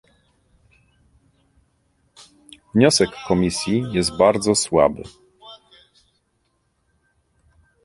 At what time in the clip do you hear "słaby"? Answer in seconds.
4.55-5.03